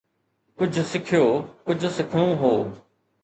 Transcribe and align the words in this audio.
ڪجهه 0.59 0.85
سکيو، 0.91 1.27
ڪجهه 1.67 1.91
سکڻو 1.97 2.25
هو 2.41 2.53